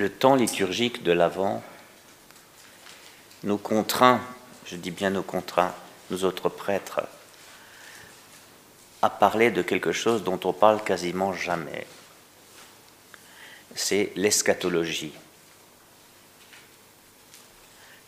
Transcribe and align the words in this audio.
le 0.00 0.08
temps 0.10 0.34
liturgique 0.34 1.02
de 1.02 1.12
l'Avent 1.12 1.62
nous 3.42 3.58
contraint, 3.58 4.22
je 4.64 4.76
dis 4.76 4.90
bien 4.90 5.10
nous 5.10 5.22
contraint, 5.22 5.74
nous 6.08 6.24
autres 6.24 6.48
prêtres, 6.48 7.02
à 9.02 9.10
parler 9.10 9.50
de 9.50 9.60
quelque 9.60 9.92
chose 9.92 10.24
dont 10.24 10.40
on 10.44 10.54
parle 10.54 10.82
quasiment 10.82 11.34
jamais. 11.34 11.86
C'est 13.74 14.12
l'eschatologie. 14.16 15.12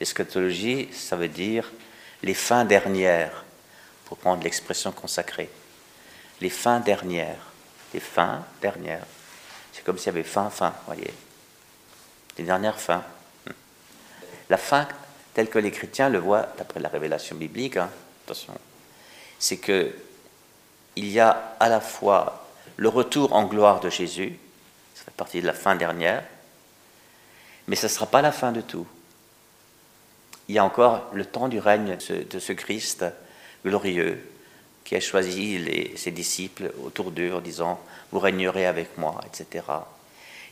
L'eschatologie, 0.00 0.88
ça 0.95 1.16
veut 1.16 1.29
dire 1.29 1.70
les 2.22 2.34
fins 2.34 2.64
dernières, 2.64 3.45
pour 4.06 4.16
prendre 4.16 4.43
l'expression 4.45 4.93
consacrée. 4.93 5.50
Les 6.40 6.50
fins 6.50 6.80
dernières. 6.80 7.52
Les 7.93 8.00
fins 8.00 8.46
dernières. 8.62 9.04
C'est 9.74 9.84
comme 9.84 9.98
s'il 9.98 10.06
y 10.06 10.09
avait 10.09 10.22
fin, 10.22 10.48
fin, 10.48 10.74
voyez. 10.86 11.12
Les 12.38 12.44
dernières 12.44 12.80
fins. 12.80 13.04
La 14.50 14.57
fin, 14.57 14.88
telle 15.34 15.48
que 15.48 15.58
les 15.58 15.70
chrétiens 15.70 16.08
le 16.08 16.18
voient, 16.18 16.48
d'après 16.58 16.80
la 16.80 16.88
révélation 16.88 17.36
biblique, 17.36 17.76
hein, 17.76 17.90
attention, 18.24 18.54
c'est 19.38 19.57
que 19.57 19.93
il 20.96 21.10
y 21.10 21.21
a 21.21 21.54
à 21.58 21.68
la 21.68 21.80
fois 21.80 22.46
le 22.76 22.88
retour 22.88 23.32
en 23.32 23.44
gloire 23.44 23.80
de 23.80 23.88
Jésus, 23.88 24.38
ça 24.94 25.04
fait 25.04 25.16
partie 25.16 25.40
de 25.40 25.46
la 25.46 25.54
fin 25.54 25.74
dernière, 25.74 26.22
mais 27.66 27.76
ce 27.76 27.86
ne 27.86 27.90
sera 27.90 28.07
pas 28.07 28.22
la 28.22 28.32
fin 28.32 28.52
de 28.52 28.60
tout. 28.60 28.86
Il 30.49 30.54
y 30.54 30.58
a 30.58 30.64
encore 30.64 31.08
le 31.12 31.24
temps 31.24 31.49
du 31.49 31.58
règne 31.58 31.96
de 31.96 32.38
ce 32.38 32.52
Christ 32.52 33.05
glorieux 33.64 34.22
qui 34.84 34.96
a 34.96 35.00
choisi 35.00 35.96
ses 35.96 36.10
disciples 36.10 36.72
autour 36.84 37.10
d'eux 37.10 37.33
en 37.33 37.41
disant 37.41 37.80
Vous 38.10 38.19
régnerez 38.19 38.66
avec 38.66 38.98
moi, 38.98 39.20
etc. 39.27 39.64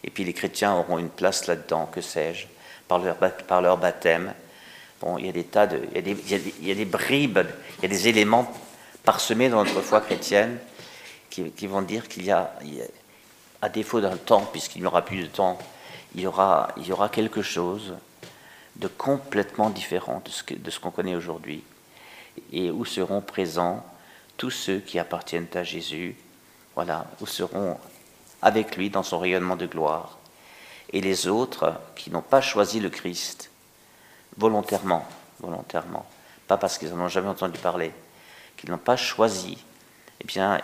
Et 0.04 0.10
puis 0.10 0.24
les 0.24 0.32
chrétiens 0.32 0.74
auront 0.74 0.98
une 0.98 1.10
place 1.10 1.46
là-dedans, 1.46 1.86
que 1.86 2.00
sais-je, 2.00 2.46
par 2.88 2.98
leur, 2.98 3.16
par 3.16 3.62
leur 3.62 3.77
baptême. 3.77 4.34
Bon, 5.00 5.19
il 5.19 5.27
y 5.27 5.28
a 5.28 5.33
des 5.33 5.44
tas 5.44 5.66
de. 5.66 5.80
Il 5.94 6.08
il 6.08 6.69
y 6.69 6.70
a 6.70 6.75
des 6.75 6.84
bribes, 6.84 7.41
il 7.78 7.83
y 7.83 7.86
a 7.86 7.88
des 7.88 8.08
éléments 8.08 8.52
parsemés 9.05 9.48
dans 9.48 9.64
notre 9.64 9.80
foi 9.80 10.00
chrétienne 10.00 10.58
qui, 11.30 11.66
vont 11.66 11.83
dire 11.83 12.08
qu'il 12.08 12.25
y, 12.25 12.30
a, 12.30 12.52
à 13.62 13.69
défaut 13.69 14.00
d'un 14.00 14.16
temps, 14.16 14.47
puisqu'il 14.52 14.80
n'y 14.80 14.86
aura 14.86 15.02
plus 15.02 15.22
de 15.22 15.27
temps, 15.27 15.58
il 16.14 16.22
y 16.22 16.27
aura, 16.27 16.69
il 16.77 16.86
y 16.86 16.92
aura 16.92 17.08
quelque 17.08 17.41
chose 17.41 17.94
de 18.77 18.88
complètement 18.88 19.70
différent 19.70 20.22
de 20.25 20.30
ce, 20.30 20.42
de 20.55 20.70
ce 20.70 20.80
qu'on 20.80 20.91
connaît 20.91 21.14
aujourd'hui, 21.14 21.62
et 22.53 22.70
où 22.70 22.84
seront 22.84 23.20
présents 23.20 23.84
tous 24.36 24.50
ceux 24.50 24.80
qui 24.80 24.98
appartiennent 24.98 25.47
à 25.55 25.62
Jésus, 25.62 26.16
voilà, 26.75 27.06
où 27.20 27.27
seront 27.27 27.78
avec 28.42 28.77
lui 28.77 28.91
dans 28.91 29.02
son 29.02 29.19
rayonnement 29.19 29.56
de 29.56 29.66
gloire, 29.66 30.19
et 30.92 31.00
les 31.00 31.28
autres 31.28 31.74
qui 31.94 32.10
n'ont 32.10 32.22
pas 32.22 32.41
choisi 32.41 32.80
le 32.80 32.91
Christ 32.91 33.50
volontairement, 34.36 35.06
volontairement, 35.41 36.06
pas 36.48 36.56
parce 36.56 36.78
qu'ils 36.78 36.91
n'en 36.91 37.05
ont 37.05 37.08
jamais 37.08 37.28
entendu 37.28 37.58
parler, 37.58 37.92
qu'ils 38.56 38.70
n'ont 38.70 38.78
pas 38.78 38.97
choisi, 38.97 39.58
eh 40.20 40.24
bien, 40.24 40.60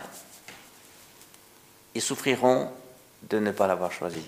ils 1.94 2.02
souffriront 2.02 2.70
de 3.22 3.38
ne 3.38 3.50
pas 3.50 3.66
l'avoir 3.66 3.92
choisi. 3.92 4.24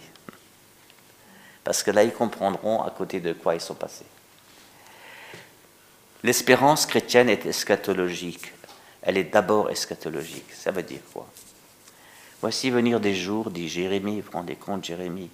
Parce 1.64 1.82
que 1.82 1.90
là, 1.90 2.02
ils 2.02 2.12
comprendront 2.12 2.82
à 2.82 2.90
côté 2.90 3.20
de 3.20 3.32
quoi 3.32 3.54
ils 3.54 3.60
sont 3.60 3.74
passés. 3.74 4.06
L'espérance 6.22 6.86
chrétienne 6.86 7.28
est 7.28 7.46
eschatologique. 7.46 8.52
Elle 9.02 9.18
est 9.18 9.24
d'abord 9.24 9.70
eschatologique. 9.70 10.50
Ça 10.52 10.70
veut 10.70 10.82
dire 10.82 11.00
quoi? 11.12 11.28
Voici 12.40 12.70
venir 12.70 13.00
des 13.00 13.14
jours, 13.14 13.50
dit 13.50 13.68
Jérémie, 13.68 14.20
vous 14.20 14.26
vous 14.30 14.38
rendez 14.38 14.54
compte, 14.54 14.84
Jérémie. 14.84 15.30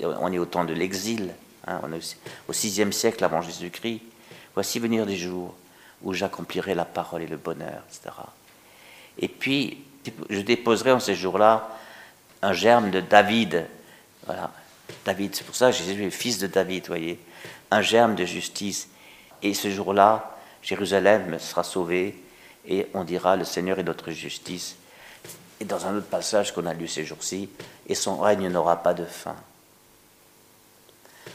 on 0.00 0.32
est 0.32 0.38
au 0.38 0.44
temps 0.44 0.64
de 0.64 0.74
l'exil, 0.74 1.32
hein, 1.66 1.80
au 2.46 2.52
sixième 2.52 2.92
siècle 2.92 3.24
avant 3.24 3.40
Jésus-Christ. 3.40 4.02
Voici 4.54 4.78
venir 4.78 5.06
des 5.06 5.16
jours 5.16 5.54
où 6.02 6.12
j'accomplirai 6.12 6.74
la 6.74 6.84
parole 6.84 7.22
et 7.22 7.26
le 7.26 7.38
bonheur, 7.38 7.82
etc. 7.88 8.14
Et 9.18 9.28
puis, 9.28 9.82
je 10.28 10.40
déposerai 10.40 10.92
en 10.92 11.00
ces 11.00 11.14
jours-là 11.14 11.68
un 12.42 12.52
germe 12.52 12.90
de 12.90 13.00
David. 13.00 13.66
Voilà, 14.26 14.52
David, 15.06 15.34
c'est 15.34 15.44
pour 15.44 15.56
ça 15.56 15.70
que 15.70 15.76
Jésus 15.76 16.04
est 16.04 16.10
fils 16.10 16.38
de 16.38 16.46
David, 16.46 16.86
voyez. 16.86 17.18
Un 17.70 17.80
germe 17.80 18.14
de 18.14 18.26
justice. 18.26 18.88
Et 19.42 19.54
ce 19.54 19.70
jour-là, 19.70 20.36
Jérusalem 20.62 21.38
sera 21.38 21.64
sauvée 21.64 22.22
et 22.66 22.86
on 22.92 23.04
dira 23.04 23.36
le 23.36 23.44
Seigneur 23.44 23.78
est 23.78 23.84
notre 23.84 24.10
justice. 24.10 24.76
Dans 25.64 25.86
un 25.86 25.96
autre 25.96 26.06
passage 26.06 26.52
qu'on 26.52 26.66
a 26.66 26.74
lu 26.74 26.88
ces 26.88 27.04
jours-ci, 27.04 27.48
et 27.86 27.94
son 27.94 28.18
règne 28.18 28.48
n'aura 28.48 28.82
pas 28.82 28.94
de 28.94 29.04
fin. 29.04 29.36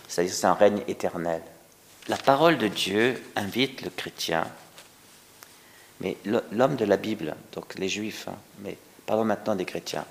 C'est-à-dire 0.08 0.34
c'est 0.34 0.46
un 0.46 0.54
règne 0.54 0.84
éternel. 0.88 1.42
La 2.08 2.18
parole 2.18 2.58
de 2.58 2.68
Dieu 2.68 3.24
invite 3.36 3.82
le 3.82 3.90
chrétien, 3.90 4.48
mais 6.02 6.18
l'homme 6.26 6.76
de 6.76 6.86
la 6.86 6.98
Bible, 6.98 7.36
donc 7.54 7.76
les 7.76 7.90
juifs, 7.90 8.28
hein, 8.28 8.38
mais 8.60 8.78
parlons 9.06 9.26
maintenant 9.26 9.56
des 9.56 9.66
chrétiens, 9.66 10.06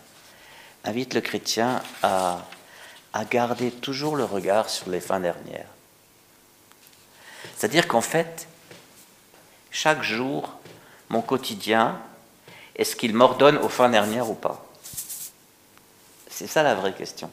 invite 0.84 1.14
le 1.14 1.20
chrétien 1.20 1.82
à, 2.02 2.46
à 3.12 3.24
garder 3.24 3.70
toujours 3.70 4.16
le 4.16 4.24
regard 4.24 4.68
sur 4.68 4.90
les 4.90 5.00
fins 5.00 5.20
dernières. 5.20 5.66
C'est-à-dire 7.56 7.88
qu'en 7.88 8.00
fait, 8.00 8.48
chaque 9.70 10.02
jour, 10.02 10.58
mon 11.08 11.22
quotidien, 11.22 12.00
est-ce 12.78 12.94
qu'il 12.94 13.12
m'ordonne 13.12 13.58
aux 13.58 13.68
fins 13.68 13.88
dernières 13.88 14.30
ou 14.30 14.34
pas 14.34 14.64
C'est 16.30 16.46
ça 16.46 16.62
la 16.62 16.76
vraie 16.76 16.94
question. 16.94 17.28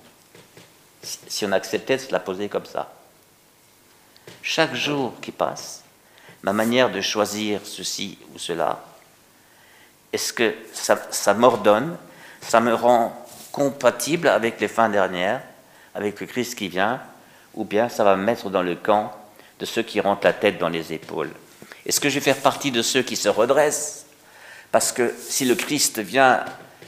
Si 1.03 1.45
on 1.45 1.51
acceptait 1.51 1.97
de 1.97 2.01
se 2.01 2.11
la 2.11 2.19
poser 2.19 2.50
comme 2.50 2.66
ça. 2.66 2.91
Chaque 4.41 4.73
jour 4.73 5.13
qui 5.22 5.31
passe, 5.31 5.84
ma 6.41 6.51
manière 6.51 6.91
de 6.91 7.00
choisir 7.00 7.61
ceci 7.63 8.17
ou 8.34 8.39
cela, 8.39 8.84
est-ce 10.11 10.34
que 10.34 10.55
ça, 10.73 11.34
m'ordonne, 11.35 11.95
ça 12.41 12.59
me 12.59 12.73
rend 12.73 13.28
compatible 13.51 14.28
avec 14.28 14.59
les 14.59 14.67
fins 14.67 14.89
dernières, 14.89 15.44
avec 15.94 16.19
le 16.19 16.25
Christ 16.25 16.55
qui 16.55 16.69
vient, 16.69 17.01
ou 17.53 17.66
bien 17.66 17.88
ça 17.88 18.03
va 18.03 18.16
me 18.16 18.23
mettre 18.23 18.50
dans 18.50 18.63
le 18.63 18.75
camp 18.75 19.13
de 19.59 19.66
ceux 19.66 19.84
qui 19.84 20.01
rentrent 20.01 20.25
la 20.25 20.34
tête 20.34 20.57
dans 20.57 20.69
les 20.69 20.91
épaules? 20.91 21.31
Est-ce 21.85 22.00
que 22.00 22.09
je 22.09 22.16
vais 22.16 22.22
faire 22.22 22.41
partie 22.41 22.72
de 22.72 22.81
ceux 22.81 23.03
qui 23.03 23.16
se 23.16 23.29
redressent? 23.29 24.04
Parce 24.75 24.91
que 24.91 25.15
si 25.17 25.45
le 25.45 25.55
Christ 25.55 25.99
vient 25.99 26.43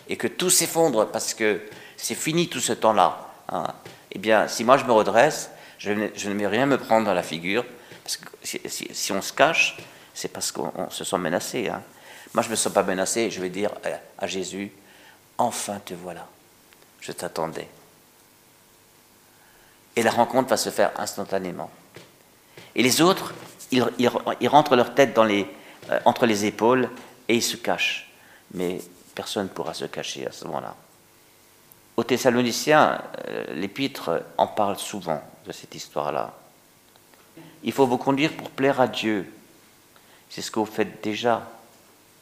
et 0.09 0.17
que 0.17 0.27
tout 0.27 0.49
s'effondre, 0.49 1.07
parce 1.07 1.33
que 1.33 1.61
c'est 1.95 2.15
fini 2.15 2.49
tout 2.49 2.59
ce 2.59 2.73
temps-là, 2.73 3.29
hein, 3.47 3.65
eh 4.11 4.19
bien, 4.19 4.49
si 4.49 4.65
moi 4.65 4.75
je 4.75 4.83
me 4.83 4.91
redresse, 4.91 5.51
je, 5.77 5.91
ne 5.91 6.33
vais 6.33 6.47
rien 6.47 6.65
me 6.65 6.77
prendre 6.77 7.05
dans 7.05 7.13
la 7.13 7.23
figure, 7.23 7.63
parce 8.03 8.17
que 8.17 8.25
si, 8.43 9.11
on 9.13 9.21
se 9.21 9.31
cache, 9.31 9.77
c'est 10.13 10.27
parce 10.27 10.51
qu'on 10.51 10.89
se 10.89 11.05
sent 11.05 11.17
menacé. 11.17 11.69
Hein. 11.69 11.81
Moi, 12.33 12.43
je 12.43 12.49
ne 12.49 12.51
me 12.51 12.55
sens 12.57 12.73
pas 12.73 12.83
menacé, 12.83 13.31
je 13.31 13.39
vais 13.39 13.47
dire 13.47 13.71
à, 14.19 14.27
Jésus, 14.27 14.69
enfin 15.37 15.79
te 15.79 15.93
voilà, 15.93 16.27
je 16.99 17.13
t'attendais. 17.13 17.69
Et 19.95 20.03
la 20.03 20.11
rencontre 20.11 20.49
va 20.49 20.57
se 20.57 20.71
faire 20.71 20.91
instantanément. 20.99 21.71
Et 22.75 22.83
les 22.83 22.99
autres, 22.99 23.33
ils, 23.71 24.49
rentrent 24.49 24.75
leur 24.75 24.93
tête 24.93 25.17
euh, 25.17 25.45
entre 26.03 26.25
les 26.25 26.43
épaules 26.43 26.89
et 27.27 27.35
ils 27.35 27.43
se 27.43 27.57
cachent. 27.57 28.09
Mais 28.53 28.79
personne 29.15 29.43
ne 29.43 29.49
pourra 29.49 29.73
se 29.73 29.85
cacher 29.85 30.27
à 30.27 30.31
ce 30.31 30.45
moment-là. 30.45 30.75
Aux 31.95 32.03
Thessaloniciens, 32.03 33.01
euh, 33.27 33.53
l'Épître 33.55 34.23
en 34.37 34.47
parle 34.47 34.77
souvent 34.77 35.21
de 35.45 35.51
cette 35.51 35.73
histoire-là. 35.73 36.33
Il 37.63 37.71
faut 37.71 37.87
vous 37.87 37.97
conduire 37.97 38.33
pour 38.33 38.49
plaire 38.51 38.79
à 38.79 38.87
Dieu. 38.87 39.31
C'est 40.29 40.41
ce 40.41 40.51
que 40.51 40.59
vous 40.59 40.65
faites 40.65 41.03
déjà. 41.03 41.49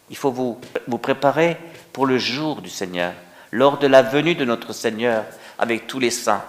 Il 0.09 0.15
faut 0.15 0.31
vous, 0.31 0.59
vous 0.87 0.97
préparer 0.97 1.57
pour 1.91 2.05
le 2.05 2.17
jour 2.17 2.61
du 2.61 2.69
Seigneur, 2.69 3.13
lors 3.51 3.77
de 3.77 3.87
la 3.87 4.01
venue 4.01 4.35
de 4.35 4.45
notre 4.45 4.73
Seigneur 4.73 5.25
avec 5.57 5.87
tous 5.87 5.99
les 5.99 6.11
saints. 6.11 6.43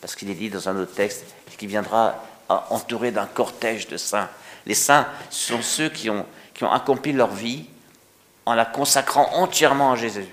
Parce 0.00 0.14
qu'il 0.14 0.30
est 0.30 0.34
dit 0.34 0.50
dans 0.50 0.68
un 0.68 0.76
autre 0.76 0.94
texte 0.94 1.24
qu'il 1.56 1.68
viendra 1.68 2.22
entouré 2.48 3.10
d'un 3.10 3.26
cortège 3.26 3.88
de 3.88 3.96
saints. 3.96 4.28
Les 4.66 4.74
saints 4.74 5.06
sont 5.30 5.62
ceux 5.62 5.88
qui 5.88 6.10
ont, 6.10 6.26
qui 6.54 6.64
ont 6.64 6.72
accompli 6.72 7.12
leur 7.12 7.30
vie 7.30 7.66
en 8.46 8.54
la 8.54 8.64
consacrant 8.64 9.28
entièrement 9.34 9.92
à 9.92 9.96
Jésus. 9.96 10.26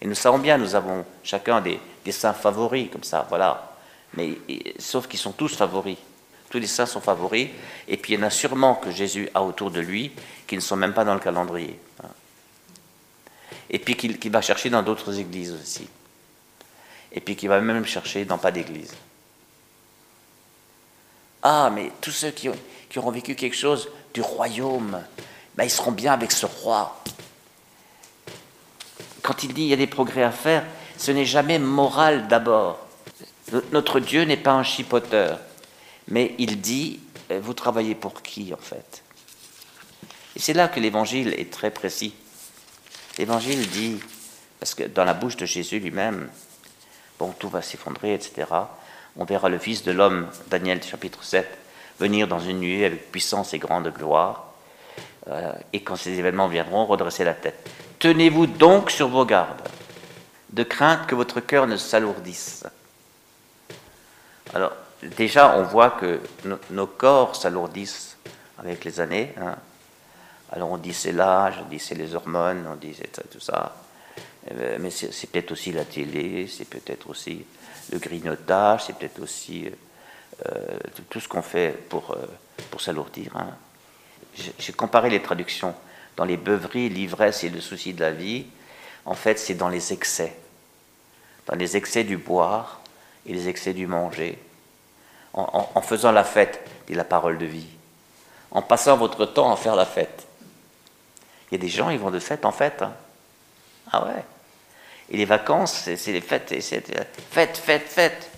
Et 0.00 0.06
nous 0.06 0.14
savons 0.14 0.38
bien, 0.38 0.58
nous 0.58 0.74
avons 0.74 1.04
chacun 1.22 1.60
des, 1.60 1.80
saints 2.10 2.32
favoris, 2.32 2.90
comme 2.90 3.04
ça, 3.04 3.26
voilà. 3.28 3.76
Mais 4.14 4.38
sauf 4.78 5.06
qu'ils 5.06 5.18
sont 5.18 5.32
tous 5.32 5.54
favoris. 5.54 5.98
Tous 6.50 6.58
les 6.58 6.66
saints 6.66 6.86
sont 6.86 7.00
favoris. 7.00 7.48
Et 7.86 7.96
puis 7.96 8.14
il 8.14 8.20
y 8.20 8.22
en 8.22 8.26
a 8.26 8.30
sûrement 8.30 8.74
que 8.74 8.90
Jésus 8.90 9.28
a 9.34 9.42
autour 9.42 9.70
de 9.70 9.80
lui 9.80 10.12
qui 10.46 10.56
ne 10.56 10.60
sont 10.60 10.76
même 10.76 10.94
pas 10.94 11.04
dans 11.04 11.14
le 11.14 11.20
calendrier. 11.20 11.78
Et 13.70 13.78
puis 13.78 13.96
qu'il 13.96 14.32
va 14.32 14.40
chercher 14.40 14.70
dans 14.70 14.82
d'autres 14.82 15.18
églises 15.18 15.52
aussi. 15.52 15.86
Et 17.12 17.20
puis 17.20 17.36
qu'il 17.36 17.50
va 17.50 17.60
même 17.60 17.84
chercher 17.84 18.24
dans 18.24 18.38
pas 18.38 18.50
d'église. 18.50 18.94
Ah, 21.42 21.70
mais 21.72 21.92
tous 22.00 22.10
ceux 22.10 22.30
qui, 22.30 22.48
qui, 22.88 22.98
auront 22.98 23.10
vécu 23.10 23.34
quelque 23.34 23.56
chose 23.56 23.90
du 24.14 24.22
royaume, 24.22 25.02
ben, 25.54 25.64
ils 25.64 25.70
seront 25.70 25.92
bien 25.92 26.12
avec 26.12 26.32
ce 26.32 26.46
roi. 26.46 27.00
Quand 29.28 29.42
il 29.42 29.52
dit 29.52 29.64
il 29.64 29.68
y 29.68 29.74
a 29.74 29.76
des 29.76 29.86
progrès 29.86 30.22
à 30.22 30.30
faire, 30.30 30.64
ce 30.96 31.10
n'est 31.10 31.26
jamais 31.26 31.58
moral 31.58 32.28
d'abord. 32.28 32.78
Notre 33.72 34.00
Dieu 34.00 34.22
n'est 34.22 34.38
pas 34.38 34.52
un 34.52 34.62
chipoteur, 34.62 35.38
mais 36.08 36.34
il 36.38 36.62
dit, 36.62 36.98
euh, 37.30 37.38
vous 37.38 37.52
travaillez 37.52 37.94
pour 37.94 38.22
qui 38.22 38.54
en 38.54 38.56
fait? 38.56 39.02
Et 40.34 40.38
c'est 40.38 40.54
là 40.54 40.66
que 40.66 40.80
l'évangile 40.80 41.34
est 41.36 41.52
très 41.52 41.70
précis. 41.70 42.14
L'évangile 43.18 43.68
dit, 43.68 44.00
parce 44.60 44.74
que 44.74 44.84
dans 44.84 45.04
la 45.04 45.12
bouche 45.12 45.36
de 45.36 45.44
Jésus 45.44 45.78
lui-même, 45.78 46.30
bon, 47.18 47.34
tout 47.38 47.50
va 47.50 47.60
s'effondrer, 47.60 48.14
etc. 48.14 48.46
On 49.18 49.26
verra 49.26 49.50
le 49.50 49.58
Fils 49.58 49.82
de 49.82 49.92
l'homme, 49.92 50.26
Daniel 50.46 50.82
chapitre 50.82 51.22
7, 51.22 51.46
venir 52.00 52.28
dans 52.28 52.40
une 52.40 52.60
nuée 52.60 52.86
avec 52.86 53.12
puissance 53.12 53.52
et 53.52 53.58
grande 53.58 53.92
gloire. 53.92 54.54
Euh, 55.28 55.52
et 55.74 55.82
quand 55.82 55.96
ces 55.96 56.18
événements 56.18 56.48
viendront, 56.48 56.86
redresser 56.86 57.24
la 57.24 57.34
tête. 57.34 57.68
Tenez-vous 57.98 58.46
donc 58.46 58.90
sur 58.90 59.08
vos 59.08 59.24
gardes, 59.24 59.68
de 60.50 60.62
crainte 60.62 61.06
que 61.06 61.14
votre 61.14 61.40
cœur 61.40 61.66
ne 61.66 61.76
s'alourdisse. 61.76 62.64
Alors, 64.54 64.72
déjà, 65.02 65.56
on 65.56 65.64
voit 65.64 65.90
que 65.90 66.20
nos 66.70 66.86
corps 66.86 67.34
s'alourdissent 67.34 68.16
avec 68.58 68.84
les 68.84 69.00
années. 69.00 69.34
Hein. 69.40 69.56
Alors, 70.52 70.70
on 70.70 70.76
dit 70.76 70.94
c'est 70.94 71.12
l'âge, 71.12 71.54
on 71.60 71.68
dit 71.68 71.78
c'est 71.78 71.94
les 71.94 72.14
hormones, 72.14 72.66
on 72.70 72.76
dit 72.76 72.94
c'est 72.96 73.28
tout 73.30 73.40
ça. 73.40 73.76
Euh, 74.52 74.78
mais 74.80 74.90
c'est 74.90 75.30
peut-être 75.30 75.52
aussi 75.52 75.72
la 75.72 75.84
télé, 75.84 76.46
c'est 76.46 76.64
peut-être 76.64 77.10
aussi 77.10 77.44
le 77.92 77.98
grignotage, 77.98 78.84
c'est 78.86 78.96
peut-être 78.96 79.20
aussi 79.20 79.68
euh, 80.46 80.78
tout 81.10 81.20
ce 81.20 81.28
qu'on 81.28 81.42
fait 81.42 81.76
pour, 81.88 82.12
euh, 82.12 82.26
pour 82.70 82.80
s'alourdir. 82.80 83.36
Hein. 83.36 83.48
J'ai 84.58 84.72
comparé 84.72 85.10
les 85.10 85.20
traductions. 85.20 85.74
Dans 86.18 86.24
les 86.24 86.36
beuveries, 86.36 86.88
l'ivresse 86.88 87.44
et 87.44 87.48
le 87.48 87.60
souci 87.60 87.94
de 87.94 88.00
la 88.00 88.10
vie, 88.10 88.44
en 89.04 89.14
fait, 89.14 89.38
c'est 89.38 89.54
dans 89.54 89.68
les 89.68 89.92
excès. 89.92 90.36
Dans 91.46 91.54
les 91.54 91.76
excès 91.76 92.02
du 92.02 92.16
boire 92.16 92.80
et 93.24 93.32
les 93.32 93.48
excès 93.48 93.72
du 93.72 93.86
manger. 93.86 94.36
En, 95.32 95.80
faisant 95.80 96.10
la 96.10 96.24
fête, 96.24 96.60
dit 96.88 96.94
la 96.94 97.04
parole 97.04 97.38
de 97.38 97.46
vie. 97.46 97.68
En 98.50 98.62
passant 98.62 98.96
votre 98.96 99.26
temps 99.26 99.52
à 99.52 99.56
faire 99.56 99.76
la 99.76 99.86
fête. 99.86 100.26
Il 101.50 101.54
y 101.54 101.54
a 101.54 101.60
des 101.60 101.68
gens, 101.68 101.88
ils 101.88 102.00
vont 102.00 102.10
de 102.10 102.18
fête 102.18 102.44
en 102.44 102.50
fête. 102.50 102.82
Hein. 102.82 102.94
Ah 103.92 104.04
ouais. 104.04 104.24
Et 105.10 105.18
les 105.18 105.24
vacances, 105.24 105.88
c'est 105.94 106.12
les 106.12 106.20
fêtes, 106.20 106.50
et 106.50 106.60
c'est 106.60 106.84
fête, 107.30 107.56
fête, 107.56 107.86
fête. 107.86 108.30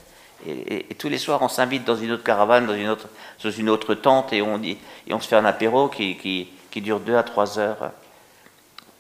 Et, 0.46 0.84
tous 0.98 1.08
les 1.08 1.16
soirs, 1.16 1.40
on 1.40 1.48
s'invite 1.48 1.84
dans 1.84 1.96
une 1.96 2.10
autre 2.10 2.24
caravane, 2.24 2.66
dans 2.66 2.74
une 2.74 2.90
autre, 2.90 3.08
une 3.42 3.70
autre 3.70 3.94
tente, 3.94 4.34
et 4.34 4.42
on, 4.42 4.60
se 4.60 5.28
fait 5.28 5.36
un 5.36 5.46
apéro 5.46 5.88
qui, 5.88 6.50
qui 6.70 6.80
dure 6.80 7.00
deux 7.00 7.16
à 7.16 7.22
trois 7.22 7.58
heures, 7.58 7.92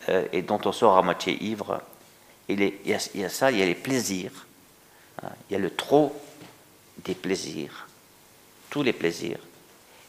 euh, 0.08 0.26
et 0.32 0.42
dont 0.42 0.60
on 0.64 0.72
sort 0.72 0.96
à 0.96 1.02
moitié 1.02 1.42
ivre. 1.42 1.80
Il, 2.48 2.72
y 2.84 2.94
a, 2.94 3.28
ça, 3.28 3.50
il 3.50 3.58
y 3.58 3.62
a 3.62 3.66
les 3.66 3.74
plaisirs. 3.74 4.46
Hein. 5.22 5.28
il 5.48 5.52
y 5.52 5.56
a 5.56 5.58
le 5.58 5.70
trop 5.70 6.14
des 7.04 7.14
plaisirs, 7.14 7.86
tous 8.70 8.82
les 8.82 8.92
plaisirs. 8.92 9.38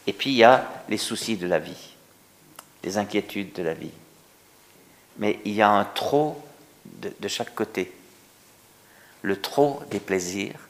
Et 0.08 0.14
puis 0.14 0.32
il 0.32 0.38
y 0.38 0.44
a 0.44 0.84
les 0.90 0.98
soucis 0.98 1.38
de 1.38 1.48
la 1.48 1.60
vie, 1.60 1.94
les 2.84 2.98
inquiétudes 2.98 3.54
de 3.54 3.64
la 3.64 3.74
vie. 3.74 3.92
Mais 5.18 5.40
il 5.46 5.54
y 5.54 5.62
a 5.62 5.70
un 5.70 5.86
trop 5.86 6.42
de, 6.86 7.28
chaque 7.28 7.54
côté. 7.54 7.92
Le 9.22 9.40
trop 9.40 9.82
des 9.92 10.00
plaisirs 10.00 10.68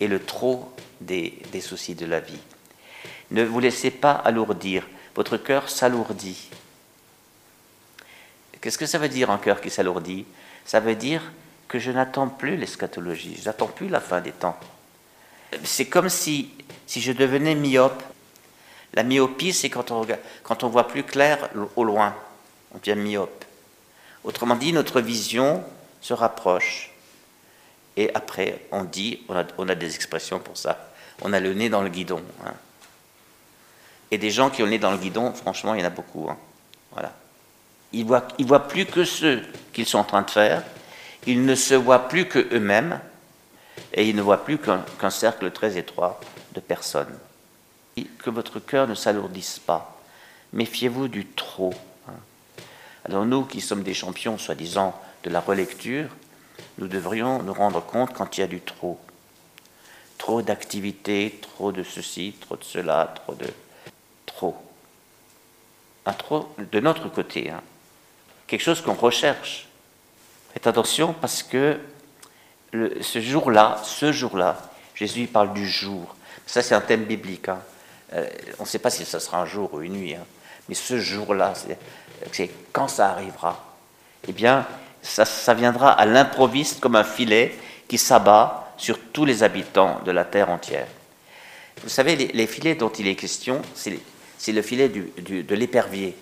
et 0.00 0.08
le 0.08 0.24
trop 0.24 0.72
des, 1.00 1.40
soucis 1.60 1.94
de 1.94 2.06
la 2.06 2.20
vie. 2.20 2.40
Ne 3.30 3.44
vous 3.44 3.60
laissez 3.60 3.90
pas 3.90 4.12
alourdir. 4.12 4.86
Votre 5.14 5.36
cœur 5.36 5.68
s'alourdit. 5.68 6.50
Qu'est-ce 8.60 8.78
que 8.78 8.86
ça 8.86 8.98
veut 8.98 9.08
dire 9.08 9.30
un 9.30 9.38
cœur 9.38 9.60
qui 9.60 9.70
s'alourdit? 9.70 10.26
Ça 10.64 10.80
veut 10.80 10.94
dire 10.94 11.22
que 11.68 11.78
je 11.78 11.90
n'attends 11.90 12.28
plus 12.28 12.56
l'eschatologie, 12.56 13.36
je 13.40 13.44
n'attends 13.44 13.66
plus 13.66 13.88
la 13.88 14.00
fin 14.00 14.20
des 14.20 14.32
temps. 14.32 14.58
C'est 15.64 15.86
comme 15.86 16.08
si, 16.08 16.50
si 16.86 17.00
je 17.00 17.12
devenais 17.12 17.54
myope. 17.54 18.02
La 18.94 19.02
myopie, 19.02 19.52
c'est 19.52 19.70
quand 19.70 19.90
on, 19.90 20.06
quand 20.42 20.64
on 20.64 20.68
voit 20.68 20.88
plus 20.88 21.04
clair 21.04 21.50
au 21.76 21.84
loin. 21.84 22.14
On 22.74 22.78
devient 22.78 22.96
myope. 22.96 23.44
Autrement 24.24 24.56
dit, 24.56 24.72
notre 24.72 25.00
vision 25.00 25.62
se 26.00 26.14
rapproche. 26.14 26.90
Et 27.96 28.10
après, 28.14 28.60
on 28.70 28.84
dit, 28.84 29.20
on 29.28 29.68
a, 29.68 29.74
des 29.74 29.94
expressions 29.94 30.38
pour 30.38 30.56
ça, 30.56 30.90
on 31.22 31.32
a 31.32 31.40
le 31.40 31.52
nez 31.54 31.68
dans 31.68 31.82
le 31.82 31.88
guidon. 31.88 32.22
Hein. 32.46 32.54
Et 34.10 34.18
des 34.18 34.30
gens 34.30 34.50
qui 34.50 34.62
ont 34.62 34.66
le 34.66 34.78
dans 34.78 34.90
le 34.90 34.98
guidon, 34.98 35.32
franchement, 35.32 35.74
il 35.74 35.80
y 35.80 35.82
en 35.82 35.86
a 35.86 35.90
beaucoup. 35.90 36.28
Hein. 36.30 36.36
Voilà. 36.92 37.12
Ils 37.92 38.02
ne 38.02 38.08
voient, 38.08 38.28
ils 38.38 38.46
voient 38.46 38.68
plus 38.68 38.86
que 38.86 39.04
ce 39.04 39.42
qu'ils 39.72 39.86
sont 39.86 39.98
en 39.98 40.04
train 40.04 40.22
de 40.22 40.30
faire, 40.30 40.62
ils 41.26 41.44
ne 41.44 41.54
se 41.54 41.74
voient 41.74 42.08
plus 42.08 42.26
que 42.26 42.38
eux-mêmes, 42.54 43.00
et 43.92 44.08
ils 44.08 44.16
ne 44.16 44.22
voient 44.22 44.44
plus 44.44 44.58
qu'un 44.58 45.10
cercle 45.10 45.50
très 45.50 45.76
étroit 45.78 46.20
de 46.54 46.60
personnes. 46.60 47.18
Que 48.18 48.30
votre 48.30 48.60
cœur 48.60 48.86
ne 48.86 48.94
s'alourdisse 48.94 49.58
pas. 49.58 50.00
Méfiez-vous 50.52 51.08
du 51.08 51.26
trop. 51.26 51.74
Alors 53.04 53.24
nous 53.24 53.44
qui 53.44 53.60
sommes 53.60 53.82
des 53.82 53.94
champions, 53.94 54.38
soi-disant, 54.38 54.98
de 55.24 55.30
la 55.30 55.40
relecture, 55.40 56.08
nous 56.78 56.86
devrions 56.86 57.42
nous 57.42 57.52
rendre 57.52 57.84
compte 57.84 58.12
quand 58.14 58.36
il 58.36 58.40
y 58.42 58.44
a 58.44 58.46
du 58.46 58.60
trop. 58.60 58.98
Trop 60.16 60.42
d'activités, 60.42 61.38
trop 61.40 61.72
de 61.72 61.82
ceci, 61.82 62.34
trop 62.40 62.56
de 62.56 62.64
cela, 62.64 63.12
trop 63.14 63.34
de... 63.34 63.46
De 66.72 66.80
notre 66.80 67.08
côté. 67.08 67.50
Hein. 67.50 67.60
Quelque 68.46 68.62
chose 68.62 68.80
qu'on 68.80 68.94
recherche. 68.94 69.68
Faites 70.52 70.66
attention 70.66 71.14
parce 71.20 71.42
que 71.42 71.78
ce 72.72 73.20
jour-là, 73.20 73.80
ce 73.84 74.12
jour-là, 74.12 74.58
Jésus 74.94 75.26
parle 75.26 75.52
du 75.52 75.68
jour. 75.68 76.14
Ça, 76.46 76.62
c'est 76.62 76.74
un 76.74 76.80
thème 76.80 77.04
biblique. 77.04 77.48
Hein. 77.48 77.60
Euh, 78.14 78.26
on 78.58 78.62
ne 78.62 78.68
sait 78.68 78.78
pas 78.78 78.90
si 78.90 79.04
ce 79.04 79.18
sera 79.18 79.40
un 79.40 79.46
jour 79.46 79.72
ou 79.74 79.82
une 79.82 79.92
nuit. 79.92 80.14
Hein. 80.14 80.24
Mais 80.68 80.74
ce 80.74 80.98
jour-là, 80.98 81.54
c'est 82.32 82.50
quand 82.72 82.88
ça 82.88 83.10
arrivera. 83.10 83.64
Eh 84.26 84.32
bien, 84.32 84.66
ça, 85.02 85.54
viendra 85.54 85.92
à 85.92 86.06
l'improviste 86.06 86.80
comme 86.80 86.96
un 86.96 87.04
filet 87.04 87.54
qui 87.86 87.98
s'abat 87.98 88.72
sur 88.76 88.98
tous 89.12 89.24
les 89.24 89.42
habitants 89.42 90.00
de 90.04 90.10
la 90.10 90.24
terre 90.24 90.50
entière. 90.50 90.86
Vous 91.82 91.88
savez, 91.88 92.16
les, 92.16 92.46
filets 92.46 92.74
dont 92.74 92.90
il 92.90 93.06
est 93.06 93.14
question, 93.14 93.62
c'est 93.74 93.98
le 94.46 94.62
filet 94.62 94.88
de 94.88 95.54
l'épervier. 95.54 96.16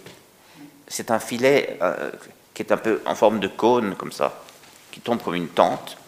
C'est 0.88 1.10
un 1.10 1.18
filet 1.18 1.78
euh, 1.82 2.10
qui 2.54 2.62
est 2.62 2.72
un 2.72 2.76
peu 2.76 3.02
en 3.06 3.14
forme 3.14 3.40
de 3.40 3.48
cône, 3.48 3.94
comme 3.96 4.12
ça, 4.12 4.42
qui 4.92 5.00
tombe 5.00 5.22
comme 5.22 5.34
une 5.34 5.48
tente, 5.48 5.98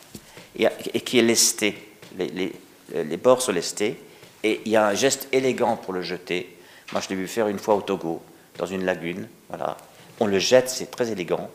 et, 0.57 0.69
qui 1.01 1.19
est 1.19 1.23
lesté. 1.23 1.77
Les, 2.17 3.17
bords 3.17 3.43
sont 3.43 3.53
lestés, 3.53 4.01
et 4.43 4.63
il 4.65 4.73
y 4.73 4.77
a 4.77 4.87
un 4.87 4.95
geste 4.95 5.29
élégant 5.33 5.77
pour 5.77 5.93
le 5.93 6.03
jeter. 6.03 6.57
Moi, 6.93 7.01
je 7.03 7.09
l'ai 7.11 7.17
vu 7.17 7.29
faire 7.29 7.49
une 7.49 7.59
fois 7.59 7.75
au 7.75 7.83
Togo, 7.83 8.23
dans 8.57 8.67
une 8.67 8.85
lagune. 8.85 9.29
Voilà 9.49 9.77
on 10.21 10.27
le 10.27 10.39
jette, 10.39 10.69
c'est 10.69 10.91
très 10.91 11.11
élégant. 11.11 11.51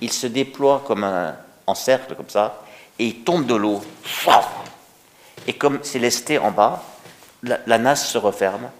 Il 0.00 0.12
se 0.12 0.26
déploie 0.26 0.82
comme 0.86 1.04
un, 1.04 1.36
en 1.66 1.74
cercle, 1.74 2.14
comme 2.14 2.28
ça, 2.28 2.62
et 2.98 3.06
il 3.06 3.24
tombe 3.24 3.46
de 3.46 3.54
l'eau. 3.54 3.82
Et 5.46 5.52
comme 5.54 5.80
c'est 5.82 5.98
lesté 5.98 6.38
en 6.38 6.50
bas, 6.50 6.82
la, 7.42 7.78
nasse 7.78 8.10
se 8.10 8.18
referme. 8.18 8.70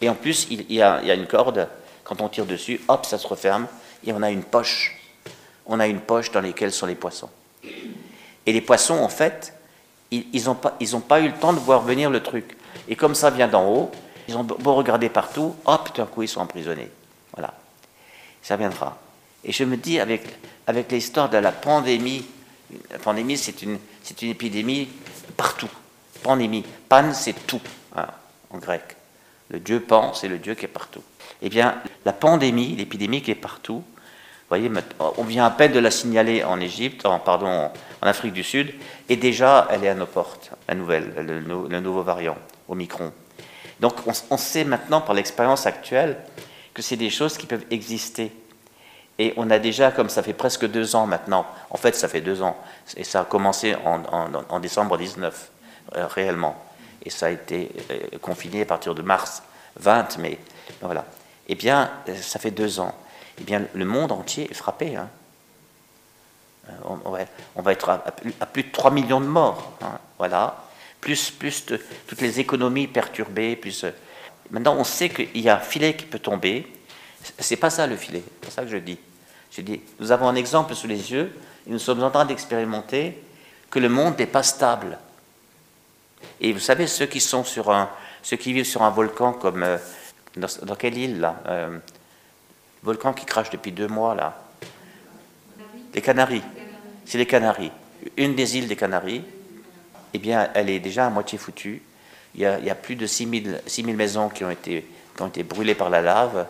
Et 0.00 0.08
en 0.08 0.14
plus, 0.14 0.46
il, 0.50 0.72
y 0.72 0.82
a, 0.82 1.14
une 1.14 1.26
corde, 1.26 1.68
quand 2.04 2.20
on 2.20 2.28
tire 2.28 2.46
dessus, 2.46 2.80
hop, 2.88 3.04
ça 3.06 3.18
se 3.18 3.26
referme, 3.26 3.66
et 4.06 4.12
on 4.12 4.22
a 4.22 4.30
une 4.30 4.44
poche. 4.44 4.96
On 5.66 5.80
a 5.80 5.86
une 5.86 6.00
poche 6.00 6.30
dans 6.30 6.40
laquelle 6.40 6.72
sont 6.72 6.86
les 6.86 6.94
poissons. 6.94 7.30
Et 8.46 8.52
les 8.52 8.60
poissons, 8.60 8.98
en 8.98 9.08
fait, 9.08 9.52
ils 10.10 10.44
n'ont 10.44 10.54
pas, 10.54 11.20
eu 11.20 11.26
le 11.26 11.34
temps 11.34 11.52
de 11.52 11.58
voir 11.58 11.82
venir 11.82 12.10
le 12.10 12.22
truc. 12.22 12.56
Et 12.88 12.96
comme 12.96 13.14
ça 13.14 13.30
vient 13.30 13.48
d'en 13.48 13.68
haut, 13.68 13.90
ils 14.28 14.36
ont 14.36 14.44
beau 14.44 14.74
regarder 14.74 15.08
partout, 15.08 15.54
hop, 15.64 15.96
d'un 15.96 16.06
coup, 16.06 16.22
ils 16.22 16.28
sont 16.28 16.40
emprisonnés. 16.40 16.90
Voilà 17.34 17.52
ça 18.48 18.56
viendra. 18.56 18.96
Et 19.44 19.52
je 19.52 19.64
me 19.64 19.76
dis, 19.76 20.00
avec, 20.00 20.22
avec 20.66 20.90
l'histoire 20.90 21.28
de 21.28 21.36
la 21.36 21.52
pandémie, 21.52 22.24
la 22.90 22.98
pandémie, 22.98 23.36
c'est 23.36 23.60
une, 23.60 23.78
une 24.22 24.30
épidémie 24.30 24.88
partout. 25.36 25.68
Pandémie. 26.22 26.64
Pan, 26.88 27.12
c'est 27.12 27.46
tout, 27.46 27.60
hein, 27.94 28.06
en 28.50 28.56
grec. 28.56 28.96
Le 29.50 29.60
dieu 29.60 29.80
pan, 29.80 30.12
c'est 30.14 30.28
le 30.28 30.38
dieu 30.38 30.54
qui 30.54 30.64
est 30.64 30.68
partout. 30.68 31.02
Eh 31.42 31.48
bien, 31.48 31.80
la 32.04 32.12
pandémie, 32.12 32.76
l'épidémie 32.76 33.22
qui 33.22 33.30
est 33.30 33.36
partout, 33.36 33.82
voyez, 34.48 34.70
on 34.98 35.24
vient 35.24 35.46
à 35.46 35.50
peine 35.50 35.72
de 35.72 35.78
la 35.78 35.90
signaler 35.90 36.44
en 36.44 36.60
Égypte, 36.60 37.06
en, 37.06 37.18
pardon, 37.18 37.70
en 38.02 38.06
Afrique 38.06 38.32
du 38.32 38.42
Sud, 38.42 38.72
et 39.08 39.16
déjà, 39.16 39.68
elle 39.70 39.84
est 39.84 39.88
à 39.88 39.94
nos 39.94 40.06
portes, 40.06 40.50
la 40.68 40.74
nouvelle, 40.74 41.12
le, 41.16 41.80
nouveau 41.80 42.02
variant, 42.02 42.36
Omicron. 42.68 43.12
Donc, 43.80 43.94
on, 44.06 44.12
on 44.30 44.36
sait 44.36 44.64
maintenant, 44.64 45.00
par 45.00 45.14
l'expérience 45.14 45.66
actuelle, 45.66 46.16
que 46.74 46.82
c'est 46.82 46.96
des 46.96 47.10
choses 47.10 47.36
qui 47.36 47.46
peuvent 47.46 47.66
exister. 47.70 48.32
Et 49.18 49.34
on 49.36 49.50
a 49.50 49.58
déjà, 49.58 49.90
comme 49.90 50.08
ça 50.08 50.22
fait 50.22 50.32
presque 50.32 50.66
deux 50.66 50.94
ans 50.94 51.06
maintenant, 51.06 51.44
en 51.70 51.76
fait 51.76 51.96
ça 51.96 52.06
fait 52.08 52.20
deux 52.20 52.40
ans, 52.40 52.56
et 52.96 53.02
ça 53.02 53.22
a 53.22 53.24
commencé 53.24 53.74
en, 53.84 54.60
décembre 54.60 54.96
19, 54.96 55.50
euh, 55.96 56.06
réellement, 56.06 56.56
et 57.08 57.10
ça 57.10 57.26
a 57.26 57.30
été 57.30 57.70
euh, 57.90 58.18
confiné 58.20 58.60
à 58.60 58.66
partir 58.66 58.94
de 58.94 59.00
mars 59.00 59.42
20, 59.76 60.18
mais 60.18 60.38
voilà. 60.82 61.06
Eh 61.48 61.54
bien, 61.54 61.90
euh, 62.06 62.14
ça 62.20 62.38
fait 62.38 62.50
deux 62.50 62.80
ans. 62.80 62.94
Eh 63.40 63.44
bien, 63.44 63.62
le 63.72 63.84
monde 63.86 64.12
entier 64.12 64.46
est 64.50 64.54
frappé. 64.54 64.94
Hein. 64.94 65.08
on, 66.84 67.10
va, 67.62 67.72
être 67.72 67.88
à, 67.88 68.46
plus 68.46 68.64
de 68.64 68.70
3 68.70 68.90
millions 68.90 69.22
de 69.22 69.26
morts. 69.26 69.72
Hein, 69.80 69.98
voilà. 70.18 70.64
Plus, 71.00 71.30
plus 71.30 71.64
toutes 71.64 72.20
les 72.20 72.40
économies 72.40 72.88
perturbées. 72.88 73.56
Plus, 73.56 73.86
maintenant, 74.50 74.76
on 74.76 74.84
sait 74.84 75.08
qu'il 75.08 75.40
y 75.40 75.48
a 75.48 75.56
un 75.56 75.60
filet 75.60 75.96
qui 75.96 76.04
peut 76.04 76.18
tomber. 76.18 76.70
C'est 77.38 77.56
pas 77.56 77.70
ça 77.70 77.86
le 77.86 77.96
filet, 77.96 78.22
c'est 78.42 78.50
ça 78.50 78.62
que 78.62 78.68
je 78.68 78.76
dis. 78.76 78.98
Je 79.50 79.62
dis, 79.62 79.80
nous 79.98 80.12
avons 80.12 80.28
un 80.28 80.34
exemple 80.34 80.74
sous 80.74 80.86
les 80.86 81.10
yeux 81.10 81.32
et 81.66 81.70
nous 81.70 81.78
sommes 81.78 82.02
en 82.02 82.10
train 82.10 82.26
d'expérimenter 82.26 83.18
que 83.70 83.78
le 83.78 83.88
monde 83.88 84.18
n'est 84.18 84.26
pas 84.26 84.42
stable. 84.42 84.98
Et 86.40 86.52
vous 86.52 86.60
savez, 86.60 86.86
ceux 86.86 87.06
qui 87.06 87.20
sont 87.20 87.44
sur 87.44 87.70
un, 87.70 87.90
ceux 88.22 88.36
qui 88.36 88.52
vivent 88.52 88.64
sur 88.64 88.82
un 88.82 88.90
volcan 88.90 89.32
comme 89.32 89.62
euh, 89.62 89.78
dans, 90.36 90.74
quelle 90.76 90.96
île 90.96 91.20
là 91.20 91.40
euh, 91.46 91.78
Volcan 92.82 93.12
qui 93.12 93.26
crache 93.26 93.50
depuis 93.50 93.72
deux 93.72 93.88
mois 93.88 94.14
là? 94.14 94.42
Les 95.94 96.02
Canaries. 96.02 96.42
C'est 97.04 97.18
les 97.18 97.26
Canaries. 97.26 97.72
Une 98.16 98.34
des 98.34 98.56
îles 98.56 98.68
des 98.68 98.76
Canaries, 98.76 99.24
eh 100.14 100.18
bien, 100.18 100.50
elle 100.54 100.70
est 100.70 100.78
déjà 100.78 101.06
à 101.06 101.10
moitié 101.10 101.38
foutue. 101.38 101.82
Il 102.34 102.42
y 102.42 102.46
a, 102.46 102.74
plus 102.74 102.94
de 102.94 103.06
6000, 103.06 103.62
6000 103.66 103.96
maisons 103.96 104.28
qui 104.28 104.44
ont, 104.44 104.50
été, 104.50 104.86
qui 105.16 105.22
ont 105.22 105.28
été 105.28 105.42
brûlées 105.42 105.74
par 105.74 105.90
la 105.90 106.02
lave. 106.02 106.46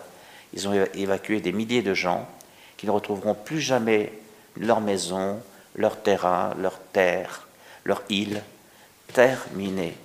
Ils 0.53 0.69
ont 0.69 0.75
évacué 0.95 1.41
des 1.41 1.53
milliers 1.53 1.83
de 1.83 1.95
gens 1.95 2.29
qui 2.77 2.87
ne 2.87 2.91
retrouveront 2.91 3.35
plus 3.35 3.61
jamais 3.61 4.13
leur 4.57 4.81
maison, 4.81 5.41
leur 5.77 6.03
terrain, 6.03 6.53
leur 6.59 6.79
terre, 6.93 7.47
leur 7.85 8.03
île, 8.11 8.43
terminée. 9.13 9.97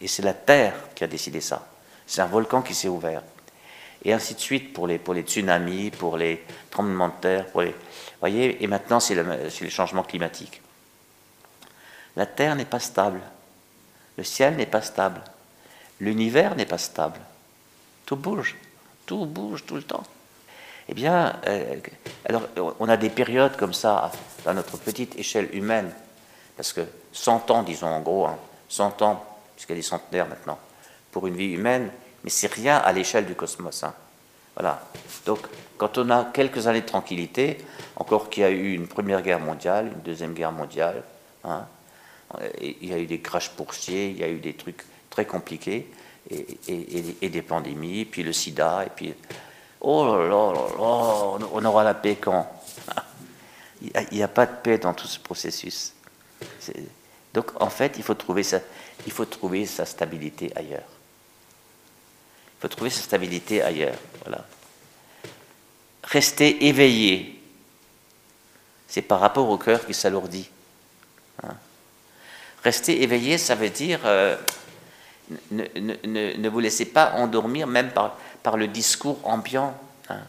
Et 0.00 0.08
c'est 0.08 0.22
la 0.22 0.34
terre 0.34 0.74
qui 0.94 1.04
a 1.04 1.06
décidé 1.06 1.40
ça. 1.40 1.66
C'est 2.06 2.20
un 2.20 2.26
volcan 2.26 2.62
qui 2.62 2.74
s'est 2.74 2.88
ouvert. 2.88 3.22
Et 4.04 4.12
ainsi 4.12 4.34
de 4.34 4.40
suite 4.40 4.72
pour 4.72 4.86
les, 4.86 4.98
pour 4.98 5.14
les 5.14 5.22
tsunamis, 5.22 5.90
pour 5.90 6.16
les 6.16 6.44
tremblements 6.70 7.08
de 7.08 7.20
terre, 7.20 7.46
pour 7.46 7.62
les, 7.62 7.74
voyez, 8.20 8.62
et 8.62 8.66
maintenant 8.66 9.00
c'est 9.00 9.14
le, 9.14 9.24
le 9.24 9.68
changement 9.70 10.02
climatique. 10.02 10.60
La 12.16 12.26
terre 12.26 12.54
n'est 12.54 12.66
pas 12.66 12.80
stable, 12.80 13.20
le 14.18 14.24
ciel 14.24 14.56
n'est 14.56 14.66
pas 14.66 14.82
stable, 14.82 15.22
l'univers 16.00 16.54
n'est 16.54 16.66
pas 16.66 16.78
stable. 16.78 17.18
Tout 18.04 18.16
bouge, 18.16 18.56
tout 19.06 19.24
bouge 19.24 19.64
tout 19.66 19.76
le 19.76 19.82
temps. 19.82 20.04
Eh 20.88 20.94
bien, 20.94 21.40
euh, 21.46 21.76
alors 22.26 22.42
on 22.78 22.88
a 22.88 22.96
des 22.98 23.08
périodes 23.08 23.56
comme 23.56 23.72
ça 23.72 24.12
à 24.44 24.52
notre 24.52 24.76
petite 24.76 25.18
échelle 25.18 25.48
humaine, 25.54 25.90
parce 26.56 26.72
que 26.72 26.82
100 27.12 27.50
ans, 27.50 27.62
disons 27.62 27.88
en 27.88 28.00
gros, 28.00 28.28
100 28.68 29.02
hein, 29.02 29.06
ans, 29.06 29.24
puisqu'il 29.54 29.72
y 29.72 29.76
a 29.76 29.78
des 29.78 29.82
centenaires 29.82 30.28
maintenant, 30.28 30.58
pour 31.10 31.26
une 31.26 31.36
vie 31.36 31.52
humaine, 31.52 31.90
mais 32.22 32.30
c'est 32.30 32.52
rien 32.52 32.78
à 32.78 32.92
l'échelle 32.92 33.26
du 33.26 33.34
cosmos. 33.34 33.84
Hein. 33.84 33.94
Voilà. 34.54 34.82
Donc, 35.26 35.40
quand 35.76 35.98
on 35.98 36.10
a 36.10 36.24
quelques 36.24 36.66
années 36.66 36.80
de 36.80 36.86
tranquillité, 36.86 37.58
encore 37.96 38.30
qu'il 38.30 38.42
y 38.42 38.46
a 38.46 38.50
eu 38.50 38.72
une 38.72 38.86
première 38.86 39.22
guerre 39.22 39.40
mondiale, 39.40 39.90
une 39.94 40.02
deuxième 40.02 40.32
guerre 40.32 40.52
mondiale, 40.52 41.02
hein, 41.44 41.66
il 42.60 42.88
y 42.88 42.92
a 42.92 42.98
eu 42.98 43.06
des 43.06 43.20
crashs 43.20 43.54
boursiers, 43.56 44.10
il 44.10 44.18
y 44.18 44.24
a 44.24 44.28
eu 44.28 44.38
des 44.38 44.54
trucs 44.54 44.84
très 45.10 45.24
compliqués, 45.24 45.90
et, 46.30 47.28
des 47.28 47.42
pandémies, 47.42 48.04
puis 48.04 48.22
le 48.22 48.32
sida, 48.32 48.84
et 48.86 48.90
puis. 48.90 49.14
Oh 49.80 50.06
là 50.06 50.24
là 50.24 50.52
là 50.52 50.66
là, 50.78 51.48
on 51.52 51.64
aura 51.66 51.84
la 51.84 51.92
paix 51.92 52.16
quand? 52.16 52.50
Il 53.82 53.92
n'y 54.12 54.22
a, 54.22 54.28
pas 54.28 54.46
de 54.46 54.54
paix 54.62 54.78
dans 54.78 54.94
tout 54.94 55.06
ce 55.06 55.20
processus. 55.20 55.93
Donc, 57.32 57.50
en 57.60 57.70
fait, 57.70 57.94
il 57.96 58.02
faut 58.02 58.14
trouver 58.14 58.44
sa, 58.44 59.86
stabilité 59.86 60.52
ailleurs. 60.54 60.88
Il 62.58 62.60
faut 62.60 62.68
trouver 62.68 62.90
sa 62.90 63.02
stabilité 63.02 63.62
ailleurs. 63.62 63.98
Rester 66.04 66.66
éveillé, 66.66 67.40
c'est 68.86 69.02
par 69.02 69.20
rapport 69.20 69.48
au 69.48 69.58
cœur 69.58 69.84
qui 69.86 69.94
s'alourdit. 69.94 70.48
Hein. 71.42 71.56
Rester 72.62 73.02
éveillé, 73.02 73.38
ça 73.38 73.54
veut 73.54 73.70
dire 73.70 74.00
euh, 74.04 74.36
ne, 75.50 76.48
vous 76.48 76.60
laissez 76.60 76.84
pas 76.84 77.12
endormir 77.14 77.66
même 77.66 77.90
par, 77.90 78.16
par 78.42 78.56
le 78.56 78.68
discours 78.68 79.18
ambiant. 79.24 79.76
Hein. 80.08 80.20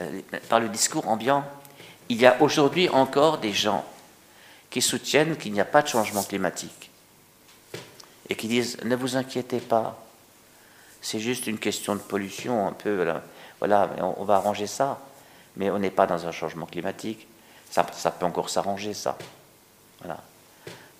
Euh, 0.00 0.20
par 0.48 0.60
le 0.60 0.68
discours 0.68 1.08
ambiant. 1.08 1.44
Il 2.08 2.20
y 2.20 2.26
a 2.26 2.40
aujourd'hui 2.40 2.88
encore 2.88 3.38
des 3.38 3.52
gens 3.52 3.84
qui 4.70 4.80
soutiennent 4.80 5.36
qu'il 5.36 5.52
n'y 5.52 5.60
a 5.60 5.64
pas 5.64 5.82
de 5.82 5.88
changement 5.88 6.22
climatique 6.22 6.90
et 8.28 8.36
qui 8.36 8.48
disent 8.48 8.78
ne 8.84 8.94
vous 8.94 9.16
inquiétez 9.16 9.58
pas, 9.58 10.02
c'est 11.02 11.18
juste 11.18 11.46
une 11.46 11.58
question 11.58 11.96
de 11.96 12.00
pollution 12.00 12.68
un 12.68 12.72
peu, 12.72 13.04
voilà, 13.58 13.90
on, 14.16 14.24
va 14.24 14.36
arranger 14.36 14.68
ça, 14.68 15.00
mais 15.56 15.70
on 15.70 15.78
n'est 15.78 15.90
pas 15.90 16.06
dans 16.06 16.26
un 16.26 16.32
changement 16.32 16.66
climatique, 16.66 17.26
ça, 17.70 17.84
peut 17.84 18.26
encore 18.26 18.48
s'arranger 18.48 18.94
ça, 18.94 19.18
voilà. 20.00 20.22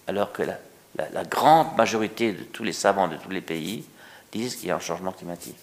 Alors 0.06 0.32
que 0.32 0.42
la, 0.42 1.24
grande 1.24 1.76
majorité 1.76 2.32
de 2.32 2.42
tous 2.42 2.64
les 2.64 2.72
savants 2.72 3.06
de 3.06 3.16
tous 3.16 3.30
les 3.30 3.40
pays 3.40 3.84
disent 4.32 4.56
qu'il 4.56 4.68
y 4.68 4.72
a 4.72 4.76
un 4.76 4.80
changement 4.80 5.12
climatique. 5.12 5.56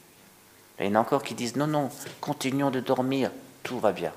Il 0.80 0.86
y 0.86 0.90
en 0.90 0.96
a 0.96 1.00
encore 1.00 1.24
qui 1.24 1.34
disent 1.34 1.58
non, 1.58 1.68
non, 1.68 1.90
continuons 2.22 2.72
de 2.72 2.80
dormir, 2.80 3.32
tout 3.64 3.80
va 3.80 3.92
bien. 3.92 4.14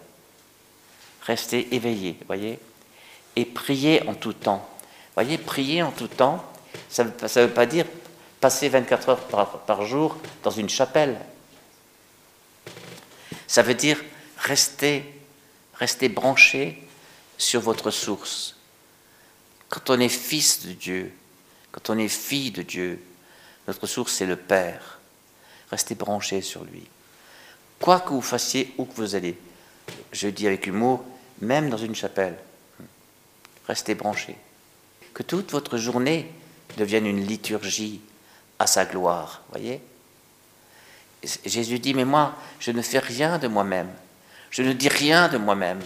Restez 1.22 1.74
éveillés, 1.74 2.18
voyez, 2.26 2.60
et 3.36 3.44
priez 3.44 4.06
en 4.08 4.14
tout 4.14 4.32
temps. 4.32 4.68
Voyez, 5.14 5.38
prier 5.38 5.82
en 5.82 5.90
tout 5.90 6.08
temps, 6.08 6.44
ça 6.88 7.04
ne 7.04 7.10
veut, 7.10 7.50
pas 7.50 7.66
dire 7.66 7.86
passer 8.40 8.68
24 8.68 9.08
heures 9.08 9.58
par, 9.66 9.84
jour 9.84 10.16
dans 10.42 10.50
une 10.50 10.68
chapelle. 10.68 11.18
Ça 13.46 13.62
veut 13.62 13.74
dire 13.74 13.98
rester, 14.38 15.04
rester 15.74 16.08
branché 16.08 16.82
sur 17.36 17.60
votre 17.60 17.90
source. 17.90 18.56
Quand 19.68 19.90
on 19.90 20.00
est 20.00 20.08
fils 20.08 20.66
de 20.66 20.72
Dieu, 20.72 21.12
quand 21.70 21.90
on 21.90 21.98
est 21.98 22.08
fille 22.08 22.50
de 22.50 22.62
Dieu, 22.62 23.02
notre 23.68 23.86
source 23.86 24.14
c'est 24.14 24.26
le 24.26 24.36
Père. 24.36 24.98
Restez 25.70 25.94
branché 25.94 26.42
sur 26.42 26.64
lui. 26.64 26.88
Quoi 27.80 28.00
que 28.00 28.10
vous 28.10 28.22
fassiez, 28.22 28.74
où 28.76 28.84
que 28.84 28.94
vous 28.94 29.14
allez, 29.14 29.38
je 30.12 30.28
dis 30.28 30.46
avec 30.46 30.66
humour, 30.66 31.04
même 31.40 31.70
dans 31.70 31.76
une 31.76 31.94
chapelle, 31.94 32.36
restez 33.70 33.94
branché. 33.94 34.36
Que 35.14 35.22
toute 35.22 35.50
votre 35.52 35.78
journée 35.78 36.30
devienne 36.76 37.06
une 37.06 37.24
liturgie 37.24 38.00
à 38.58 38.66
sa 38.66 38.84
gloire. 38.84 39.42
Voyez 39.50 39.80
Jésus 41.44 41.78
dit, 41.78 41.94
mais 41.94 42.04
moi, 42.04 42.34
je 42.58 42.70
ne 42.70 42.82
fais 42.82 42.98
rien 42.98 43.38
de 43.38 43.46
moi-même. 43.46 43.90
Je 44.50 44.62
ne 44.62 44.72
dis 44.72 44.88
rien 44.88 45.28
de 45.28 45.36
moi-même. 45.36 45.80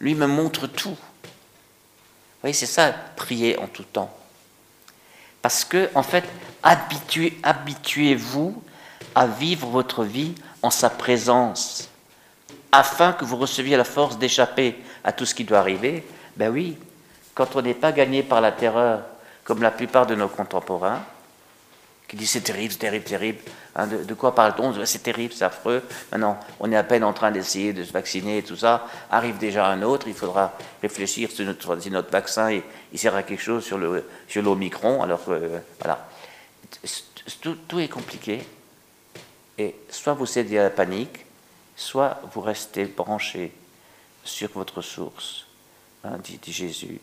Lui 0.00 0.14
me 0.14 0.26
montre 0.26 0.66
tout. 0.68 0.90
Vous 0.90 2.42
voyez, 2.42 2.54
c'est 2.54 2.66
ça, 2.66 2.92
prier 3.16 3.58
en 3.58 3.66
tout 3.66 3.82
temps. 3.82 4.16
Parce 5.42 5.64
que, 5.64 5.90
en 5.94 6.04
fait, 6.04 6.24
habituez-vous 7.42 8.62
à 9.14 9.26
vivre 9.26 9.66
votre 9.68 10.04
vie 10.04 10.34
en 10.62 10.70
sa 10.70 10.90
présence, 10.90 11.88
afin 12.70 13.12
que 13.12 13.24
vous 13.24 13.36
receviez 13.36 13.76
la 13.76 13.84
force 13.84 14.18
d'échapper 14.18 14.76
à 15.02 15.12
tout 15.12 15.26
ce 15.26 15.34
qui 15.34 15.44
doit 15.44 15.58
arriver. 15.58 16.04
Ben 16.36 16.50
oui, 16.50 16.76
quand 17.38 17.54
on 17.54 17.62
n'est 17.62 17.72
pas 17.72 17.92
gagné 17.92 18.24
par 18.24 18.40
la 18.40 18.50
terreur, 18.50 19.02
comme 19.44 19.62
la 19.62 19.70
plupart 19.70 20.08
de 20.08 20.16
nos 20.16 20.26
contemporains, 20.26 21.00
qui 22.08 22.16
disent 22.16 22.30
c'est 22.30 22.40
terrible, 22.40 22.72
c'est 22.72 22.80
terrible, 22.80 23.04
terrible. 23.04 23.38
Hein, 23.76 23.86
de, 23.86 24.14
quoi 24.14 24.34
parle-t-on? 24.34 24.84
C'est 24.84 25.04
terrible, 25.04 25.32
c'est 25.32 25.44
affreux. 25.44 25.84
Maintenant, 26.10 26.40
on 26.58 26.72
est 26.72 26.76
à 26.76 26.82
peine 26.82 27.04
en 27.04 27.12
train 27.12 27.30
d'essayer 27.30 27.72
de 27.72 27.84
se 27.84 27.92
vacciner 27.92 28.38
et 28.38 28.42
tout 28.42 28.56
ça. 28.56 28.88
Arrive 29.08 29.38
déjà 29.38 29.68
un 29.68 29.82
autre, 29.82 30.08
il 30.08 30.14
faudra 30.14 30.52
réfléchir 30.82 31.30
si 31.30 31.44
notre, 31.44 31.78
si 31.78 31.92
notre 31.92 32.10
vaccin 32.10 32.50
il, 32.50 32.62
il, 32.92 32.98
sert 32.98 33.14
à 33.14 33.22
quelque 33.22 33.42
chose 33.42 33.64
sur 33.64 33.78
le 33.78 34.04
sur 34.26 34.42
l'Omicron. 34.42 35.00
Alors 35.00 35.20
euh, 35.28 35.60
voilà, 35.78 36.08
tout, 37.40 37.78
est 37.78 37.88
compliqué. 37.88 38.44
Et 39.58 39.76
soit 39.90 40.14
vous 40.14 40.26
cédez 40.26 40.58
à 40.58 40.64
la 40.64 40.70
panique, 40.70 41.24
soit 41.76 42.20
vous 42.32 42.40
restez 42.40 42.86
branché 42.86 43.52
sur 44.24 44.50
votre 44.50 44.82
source, 44.82 45.46
hein, 46.02 46.18
dit 46.20 46.40
Jésus. 46.52 47.00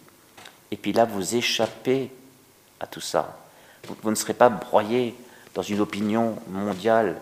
Et 0.72 0.77
puis 0.77 0.93
là, 0.93 1.05
vous 1.05 1.36
échappez 1.36 2.12
à 2.79 2.88
tout 2.88 3.01
ça. 3.01 3.39
Vous, 4.01 4.10
ne 4.10 4.15
serez 4.15 4.34
pas 4.34 4.50
broyé 4.50 5.15
dans 5.53 5.62
une 5.62 5.79
opinion 5.79 6.38
mondiale 6.50 7.22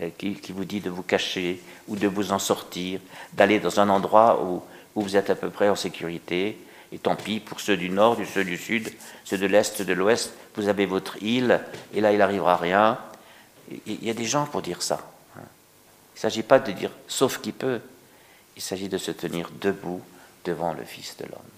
euh, 0.00 0.08
qui, 0.16 0.40
vous 0.50 0.64
dit 0.64 0.80
de 0.80 0.90
vous 0.90 1.02
cacher 1.02 1.62
ou 1.86 1.96
de 1.96 2.08
vous 2.08 2.32
en 2.32 2.38
sortir, 2.38 3.00
d'aller 3.34 3.60
dans 3.60 3.80
un 3.80 3.88
endroit 3.88 4.42
où, 4.42 4.62
vous 4.94 5.16
êtes 5.16 5.30
à 5.30 5.36
peu 5.36 5.50
près 5.50 5.68
en 5.68 5.76
sécurité. 5.76 6.58
Et 6.90 6.98
tant 6.98 7.14
pis 7.14 7.38
pour 7.38 7.60
ceux 7.60 7.76
du 7.76 7.88
nord, 7.88 8.16
ceux 8.34 8.42
du 8.42 8.56
sud, 8.56 8.90
ceux 9.24 9.38
de 9.38 9.46
l'est, 9.46 9.80
de 9.80 9.92
l'ouest, 9.92 10.32
vous 10.56 10.68
avez 10.68 10.86
votre 10.86 11.22
île, 11.22 11.60
et 11.94 12.00
là 12.00 12.10
il 12.10 12.18
n'arrivera 12.18 12.56
rien. 12.56 12.98
Il 13.86 14.02
y 14.04 14.10
a 14.10 14.14
des 14.14 14.24
gens 14.24 14.46
pour 14.46 14.60
dire 14.60 14.82
ça. 14.82 14.98
Il 15.36 15.40
ne 16.16 16.20
s'agit 16.20 16.42
pas 16.42 16.58
de 16.58 16.72
dire 16.72 16.90
sauf 17.06 17.40
qui 17.40 17.52
peut, 17.52 17.80
il 18.56 18.62
s'agit 18.62 18.88
de 18.88 18.98
se 18.98 19.12
tenir 19.12 19.50
debout 19.60 20.00
devant 20.44 20.72
le 20.72 20.82
Fils 20.82 21.16
de 21.18 21.26
l'homme 21.26 21.57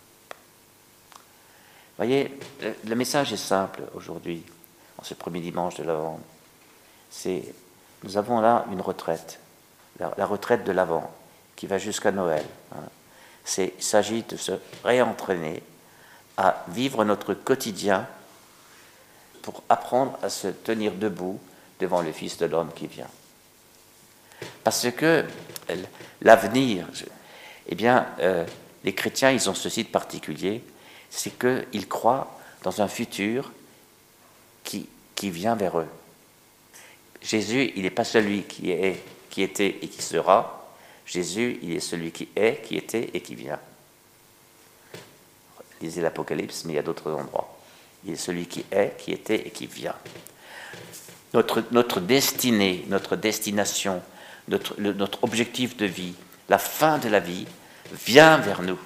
voyez, 2.01 2.31
le, 2.87 2.95
message 2.95 3.35
est 3.35 3.37
simple 3.37 3.83
aujourd'hui, 3.95 4.43
en 4.97 5.05
ce 5.05 5.13
premier 5.13 5.41
dimanche 5.41 5.77
de 5.77 5.83
l'Avent. 5.83 6.19
C'est, 7.11 7.43
nous 8.05 8.17
avons 8.17 8.41
là 8.41 8.65
une 8.73 8.81
retraite, 8.81 9.39
la, 9.99 10.25
retraite 10.25 10.65
de 10.65 10.73
l'Avent, 10.73 11.13
qui 11.57 11.67
va 11.67 11.77
jusqu'à 11.77 12.11
Noël. 12.11 12.45
Hein. 12.73 13.59
il 13.59 13.83
s'agit 13.83 14.23
de 14.23 14.39
se 14.39 14.53
réentraîner 14.83 15.63
à 16.39 16.65
vivre 16.69 17.05
notre 17.05 17.35
quotidien 17.35 18.07
pour 19.43 19.63
apprendre 19.69 20.19
à 20.23 20.31
se 20.31 20.49
tenir 20.49 20.93
debout 20.95 21.39
devant 21.81 22.01
le 22.01 22.13
Fils 22.13 22.39
de 22.39 22.47
l'homme 22.47 22.73
qui 22.75 22.87
vient. 22.87 23.11
Parce 24.65 24.91
que 24.91 25.27
l'avenir, 26.23 26.87
eh 27.67 27.75
bien, 27.75 28.07
euh, 28.21 28.47
les 28.85 28.95
chrétiens, 28.95 29.33
ils 29.33 29.51
ont 29.51 29.55
ceci 29.55 29.85
de 29.85 29.91
particulier, 29.91 30.65
c'est 31.11 31.39
qu'ils 31.39 31.89
croient 31.89 32.39
dans 32.63 32.81
un 32.81 32.89
futur 32.89 33.53
qui, 34.65 34.89
qui 35.15 35.31
vient 35.31 35.57
vers 35.57 35.81
eux. 35.81 35.89
Jésus, 37.23 37.73
il 37.77 37.83
n'est 37.83 37.91
pas 37.91 38.05
celui 38.05 38.45
qui 38.45 38.71
est, 38.71 39.03
qui 39.29 39.43
était 39.43 39.79
et 39.83 39.89
qui 39.89 40.03
sera. 40.03 40.73
Jésus, 41.05 41.59
il 41.63 41.73
est 41.73 41.81
celui 41.81 42.13
qui 42.13 42.29
est, 42.37 42.63
qui 42.63 42.77
était 42.77 43.11
et 43.13 43.21
qui 43.21 43.35
vient. 43.35 43.59
Lisez 45.81 46.01
l'Apocalypse, 46.01 46.65
mais 46.65 46.75
il 46.75 46.77
y 46.77 46.79
a 46.79 46.83
d'autres 46.83 47.13
endroits. 47.13 47.59
Il 48.05 48.13
est 48.13 48.17
celui 48.17 48.47
qui 48.47 48.65
est, 48.71 48.97
qui 48.99 49.13
était 49.13 49.47
et 49.47 49.51
qui 49.51 49.67
vient. 49.67 49.97
Notre, 51.35 51.65
notre 51.71 52.01
destinée, 52.01 52.85
notre 52.89 53.17
destination, 53.17 54.03
notre, 54.49 54.81
notre 54.81 55.23
objectif 55.25 55.77
de 55.77 55.87
vie, 55.87 56.15
la 56.49 56.59
fin 56.59 56.99
de 56.99 57.09
la 57.09 57.21
vie, 57.21 57.47
vient 57.93 58.39
vers 58.39 58.63
nous. 58.63 58.79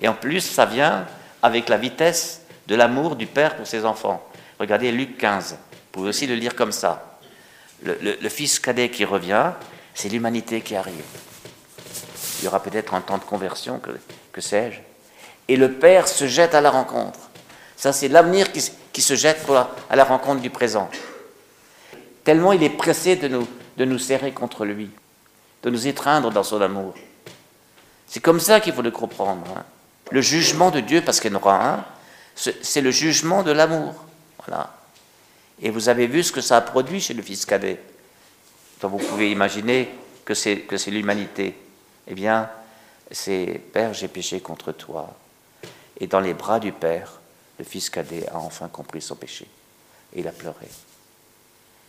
Et 0.00 0.08
en 0.08 0.14
plus, 0.14 0.40
ça 0.40 0.66
vient 0.66 1.06
avec 1.42 1.68
la 1.68 1.76
vitesse 1.76 2.42
de 2.66 2.74
l'amour 2.74 3.16
du 3.16 3.26
Père 3.26 3.56
pour 3.56 3.66
ses 3.66 3.84
enfants. 3.84 4.22
Regardez 4.58 4.92
Luc 4.92 5.18
15, 5.18 5.52
vous 5.52 5.58
pouvez 5.92 6.08
aussi 6.08 6.26
le 6.26 6.34
lire 6.34 6.54
comme 6.54 6.72
ça. 6.72 7.18
Le, 7.82 8.28
fils 8.28 8.58
cadet 8.58 8.90
qui 8.90 9.04
revient, 9.04 9.52
c'est 9.94 10.10
l'humanité 10.10 10.60
qui 10.60 10.76
arrive. 10.76 11.04
Il 12.38 12.44
y 12.44 12.48
aura 12.48 12.62
peut-être 12.62 12.94
un 12.94 13.00
temps 13.00 13.18
de 13.18 13.24
conversion, 13.24 13.80
que, 14.32 14.40
sais-je. 14.40 14.80
Et 15.48 15.56
le 15.56 15.72
Père 15.72 16.06
se 16.06 16.26
jette 16.26 16.54
à 16.54 16.60
la 16.60 16.70
rencontre. 16.70 17.18
Ça, 17.76 17.92
c'est 17.92 18.08
l'avenir 18.08 18.52
qui, 18.52 18.70
qui, 18.92 19.00
se 19.00 19.14
jette 19.14 19.46
à 19.88 19.96
la 19.96 20.04
rencontre 20.04 20.42
du 20.42 20.50
présent. 20.50 20.90
Tellement 22.22 22.52
il 22.52 22.62
est 22.62 22.70
pressé 22.70 23.16
de 23.16 23.28
nous, 23.28 23.48
de 23.78 23.84
nous 23.86 23.98
serrer 23.98 24.32
contre 24.32 24.66
lui, 24.66 24.90
de 25.62 25.70
nous 25.70 25.86
étreindre 25.86 26.30
dans 26.30 26.42
son 26.42 26.60
amour. 26.60 26.94
C'est 28.06 28.20
comme 28.20 28.40
ça 28.40 28.60
qu'il 28.60 28.74
faut 28.74 28.82
le 28.82 28.90
comprendre. 28.90 29.46
Hein. 29.56 29.64
Le 30.10 30.20
jugement 30.20 30.70
de 30.70 30.80
Dieu, 30.80 31.02
parce 31.02 31.20
qu'il 31.20 31.32
y 31.32 31.34
en 31.34 31.38
aura 31.38 31.74
un, 31.74 31.84
c'est 32.34 32.80
le 32.80 32.90
jugement 32.90 33.42
de 33.42 33.52
l'amour. 33.52 33.94
Voilà. 34.38 34.74
Et 35.62 35.70
vous 35.70 35.88
avez 35.88 36.06
vu 36.06 36.22
ce 36.22 36.32
que 36.32 36.40
ça 36.40 36.56
a 36.56 36.60
produit 36.60 37.00
chez 37.00 37.14
le 37.14 37.22
fils 37.22 37.44
cadet. 37.44 37.80
Donc 38.80 38.92
vous 38.92 39.06
pouvez 39.06 39.30
imaginer 39.30 39.90
que 40.24 40.34
c'est 40.34 40.66
l'humanité. 40.88 41.54
Eh 42.08 42.14
bien, 42.14 42.48
c'est 43.10 43.60
Père, 43.72 43.92
j'ai 43.92 44.08
péché 44.08 44.40
contre 44.40 44.72
toi. 44.72 45.14
Et 45.98 46.06
dans 46.06 46.20
les 46.20 46.34
bras 46.34 46.60
du 46.60 46.72
Père, 46.72 47.20
le 47.58 47.64
fils 47.64 47.90
cadet 47.90 48.26
a 48.28 48.36
enfin 48.36 48.68
compris 48.68 49.02
son 49.02 49.16
péché. 49.16 49.46
Et 50.14 50.20
il 50.20 50.28
a 50.28 50.32
pleuré. 50.32 50.66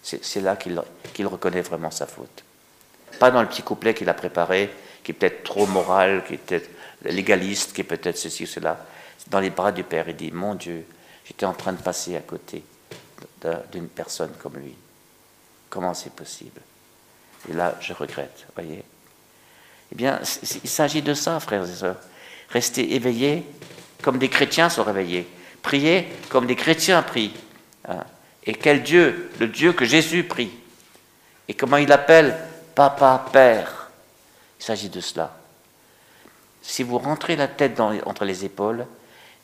C'est 0.04 0.42
là 0.42 0.58
qu'il 0.58 1.28
reconnaît 1.28 1.62
vraiment 1.62 1.92
sa 1.92 2.08
faute. 2.08 2.44
Pas 3.20 3.32
dans 3.32 3.42
le 3.42 3.48
petit 3.48 3.62
couplet 3.62 3.94
qu'il 3.94 4.10
a 4.10 4.14
préparé, 4.14 4.70
qui 5.04 5.12
est 5.12 5.14
peut-être 5.14 5.44
trop 5.44 5.66
moral, 5.66 6.24
qui 6.26 6.34
est 6.34 6.38
peut-être 6.38 6.70
légaliste, 7.04 7.74
qui 7.74 7.82
est 7.82 7.86
peut-être 7.86 8.18
ceci 8.18 8.44
ou 8.44 8.48
cela. 8.48 8.86
Dans 9.28 9.40
les 9.40 9.50
bras 9.50 9.72
du 9.72 9.84
Père, 9.84 10.10
il 10.10 10.16
dit, 10.16 10.32
mon 10.32 10.56
Dieu, 10.56 10.86
j'étais 11.26 11.46
en 11.46 11.54
train 11.54 11.74
de 11.74 11.82
passer 11.82 12.16
à 12.16 12.22
côté 12.22 12.64
d'une 13.72 13.88
personne 13.88 14.32
comme 14.42 14.58
lui. 14.58 14.76
Comment 15.70 15.94
c'est 15.94 16.14
possible? 16.14 16.62
Et 17.50 17.54
là, 17.54 17.76
je 17.80 17.94
regrette, 17.94 18.46
voyez 18.56 18.84
Eh 19.92 19.96
bien, 19.96 20.20
il 20.64 20.70
s'agit 20.70 21.02
de 21.02 21.14
ça, 21.14 21.40
frères 21.40 21.68
et 21.68 21.74
sœurs. 21.74 21.98
Rester 22.50 22.94
éveillés 22.94 23.46
comme 24.02 24.18
des 24.18 24.30
chrétiens 24.30 24.70
sont 24.70 24.84
réveillés. 24.84 25.28
Prier 25.62 26.08
comme 26.30 26.48
des 26.48 26.56
chrétiens 26.56 27.02
prient. 27.04 27.34
Hein. 27.88 28.04
Et 28.44 28.54
quel 28.54 28.84
Dieu 28.84 29.32
Le 29.40 29.48
Dieu 29.48 29.74
que 29.74 29.86
Jésus 29.86 30.24
prie. 30.24 30.52
Et 31.48 31.54
comment 31.54 31.78
il 31.78 31.92
appelle 31.92 32.36
Papa, 32.76 33.26
Père. 33.32 33.90
Il 34.60 34.64
s'agit 34.64 34.90
de 34.90 35.02
cela. 35.02 35.41
Si 36.62 36.84
vous 36.84 36.98
rentrez 36.98 37.36
la 37.36 37.48
tête 37.48 37.80
entre 37.80 38.26
les 38.26 38.46
épaules, 38.46 38.86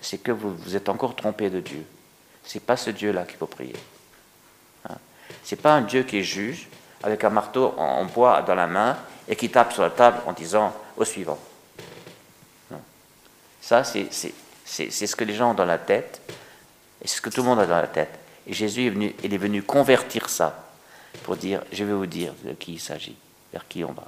c'est 0.02 0.20
que 0.20 0.32
vous 0.32 0.56
vous 0.56 0.76
êtes 0.76 0.90
encore 0.90 1.16
trompé 1.16 1.50
de 1.50 1.60
Dieu. 1.60 1.84
C'est 2.44 2.64
pas 2.64 2.78
ce 2.78 2.90
Dieu-là 2.90 3.24
qu'il 3.24 3.38
faut 3.38 3.48
prier. 3.48 3.76
Hein? 4.88 4.96
Ce 5.44 5.56
n'est 5.56 5.62
pas 5.62 5.74
un 5.74 5.82
Dieu 5.82 6.04
qui 6.04 6.24
juge 6.24 6.68
avec 7.04 7.24
un 7.24 7.30
marteau 7.30 7.74
en 7.78 8.06
bois 8.06 8.42
dans 8.42 8.56
la 8.56 8.68
main 8.68 8.98
et 9.28 9.36
qui 9.36 9.50
tape 9.50 9.74
sur 9.74 9.84
la 9.84 9.90
table 9.90 10.20
en 10.26 10.34
disant 10.34 10.74
au 10.96 11.04
suivant. 11.06 11.40
Ça, 13.62 13.84
c'est 13.84 14.10
ce 14.14 15.16
que 15.16 15.24
les 15.26 15.34
gens 15.34 15.52
ont 15.52 15.54
dans 15.54 15.66
la 15.66 15.78
tête 15.78 16.22
et 17.04 17.08
c'est 17.08 17.18
ce 17.18 17.22
que 17.22 17.30
tout 17.30 17.42
le 17.42 17.48
monde 17.48 17.60
a 17.60 17.66
dans 17.66 17.82
la 17.82 17.88
tête. 17.88 18.18
Et 18.46 18.54
Jésus 18.54 18.88
est 18.88 18.90
venu, 18.92 19.14
il 19.24 19.34
est 19.34 19.38
venu 19.38 19.62
convertir 19.62 20.30
ça 20.30 20.70
pour 21.24 21.36
dire, 21.36 21.62
je 21.74 21.84
vais 21.84 21.94
vous 21.94 22.06
dire 22.06 22.34
de 22.46 22.54
qui 22.54 22.76
il 22.76 22.80
s'agit, 22.80 23.18
vers 23.52 23.68
qui 23.68 23.84
on 23.84 23.92
va. 23.92 24.08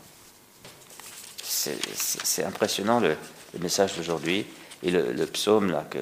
C'est 1.94 2.44
impressionnant 2.44 3.00
le, 3.00 3.16
message 3.60 3.96
d'aujourd'hui 3.98 4.46
et 4.84 4.92
le, 4.92 5.26
psaume 5.26 5.72
là 5.72 5.86
que 5.90 6.00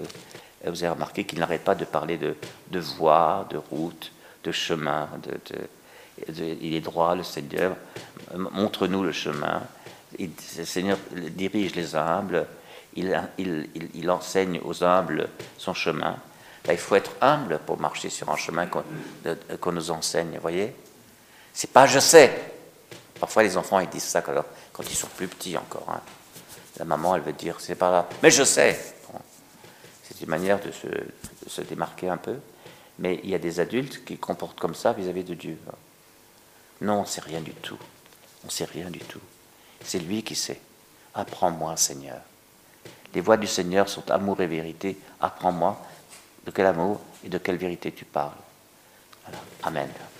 vous 0.66 0.84
avez 0.84 0.90
remarqué 0.90 1.24
qu'il 1.24 1.40
n'arrête 1.40 1.64
pas 1.64 1.76
de 1.76 1.86
parler 1.86 2.18
de, 2.18 2.36
de 2.72 2.80
voie, 2.80 3.48
de 3.50 3.58
route, 3.58 4.12
de 4.44 4.52
chemin. 4.52 5.10
Il 6.28 6.74
est 6.76 6.82
droit, 6.82 7.16
le 7.16 7.24
Seigneur. 7.24 7.76
Montre-nous 8.36 9.04
le 9.04 9.12
chemin. 9.12 9.64
le 10.20 10.66
Seigneur 10.66 10.98
dirige 11.12 11.76
les 11.76 11.96
humbles. 11.96 12.46
Il, 12.96 14.10
enseigne 14.10 14.60
aux 14.64 14.84
humbles 14.84 15.30
son 15.58 15.74
chemin. 15.74 16.18
il 16.68 16.78
faut 16.78 16.96
être 16.96 17.12
humble 17.22 17.60
pour 17.66 17.80
marcher 17.80 18.10
sur 18.10 18.30
un 18.30 18.36
chemin 18.36 18.68
qu'on 18.68 19.72
nous 19.72 19.92
enseigne, 19.92 20.40
voyez? 20.42 20.74
C'est 21.54 21.72
pas 21.72 21.88
je 21.88 22.00
sais. 22.00 22.57
Parfois 23.20 23.44
les 23.44 23.58
enfants 23.58 23.80
ils 23.80 23.90
disent 23.90 24.04
ça 24.04 24.22
quand, 24.22 24.44
ils 24.84 24.96
sont 24.96 25.08
plus 25.08 25.28
petits 25.28 25.58
encore. 25.58 25.88
Hein. 25.90 26.02
La 26.78 26.86
maman 26.86 27.16
elle 27.16 27.22
veut 27.22 27.34
dire 27.34 27.60
c'est 27.60 27.76
pas 27.76 27.92
là, 27.92 28.08
mais 28.22 28.32
je 28.32 28.44
sais. 28.44 28.80
C'est 30.04 30.22
une 30.22 30.30
manière 30.30 30.60
de 30.60 30.72
se, 30.72 31.62
démarquer 31.62 32.10
un 32.10 32.18
peu. 32.18 32.38
Mais 33.00 33.20
il 33.24 33.30
y 33.30 33.36
a 33.36 33.40
des 33.40 33.60
adultes 33.60 34.04
qui 34.06 34.18
comportent 34.18 34.60
comme 34.60 34.74
ça 34.74 34.94
vis-à-vis 34.94 35.24
de 35.24 35.34
Dieu. 35.34 35.58
Non, 36.82 37.02
on 37.02 37.06
sait 37.06 37.22
rien 37.22 37.42
du 37.42 37.52
tout. 37.52 37.78
On 38.46 38.50
sait 38.50 38.66
rien 38.66 38.90
du 38.90 39.00
tout. 39.00 39.20
C'est 39.84 40.00
lui 40.00 40.24
qui 40.24 40.36
sait. 40.36 40.60
Apprends-moi, 41.14 41.78
Seigneur. 41.78 42.20
Les 43.14 43.22
voix 43.22 43.38
du 43.38 43.48
Seigneur 43.48 43.90
sont 43.90 44.10
amour 44.10 44.42
et 44.42 44.48
vérité. 44.48 44.98
Apprends-moi 45.20 45.80
de 46.46 46.52
quel 46.52 46.66
amour 46.66 47.00
et 47.24 47.30
de 47.30 47.38
quelle 47.38 47.58
vérité 47.58 47.92
tu 47.92 48.06
parles. 48.06 48.32
Amen. 49.64 49.90